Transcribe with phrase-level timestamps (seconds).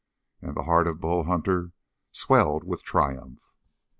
[0.41, 1.73] And the heart of Bull Hunter
[2.11, 3.53] swelled with triumph.